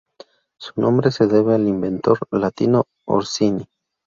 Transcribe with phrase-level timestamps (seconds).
[0.59, 3.67] Su nombre se debe al inventor: Latino Orsini.